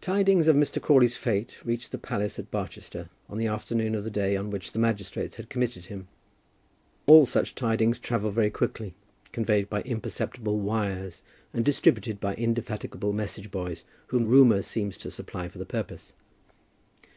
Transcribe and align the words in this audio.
Tidings 0.00 0.46
of 0.46 0.54
Mr. 0.54 0.80
Crawley's 0.80 1.16
fate 1.16 1.58
reached 1.64 1.90
the 1.90 1.98
palace 1.98 2.38
at 2.38 2.48
Barchester 2.48 3.08
on 3.28 3.38
the 3.38 3.48
afternoon 3.48 3.96
of 3.96 4.04
the 4.04 4.08
day 4.10 4.36
on 4.36 4.50
which 4.50 4.70
the 4.70 4.78
magistrates 4.78 5.34
had 5.34 5.50
committed 5.50 5.86
him. 5.86 6.06
All 7.06 7.26
such 7.26 7.56
tidings 7.56 7.98
travel 7.98 8.30
very 8.30 8.50
quickly, 8.50 8.94
conveyed 9.32 9.68
by 9.68 9.82
imperceptible 9.82 10.60
wires, 10.60 11.24
and 11.52 11.64
distributed 11.64 12.20
by 12.20 12.36
indefatigable 12.36 13.12
message 13.12 13.50
boys 13.50 13.82
whom 14.06 14.26
Rumour 14.26 14.62
seems 14.62 14.96
to 14.98 15.10
supply 15.10 15.48
for 15.48 15.58
the 15.58 15.66
purpose. 15.66 16.12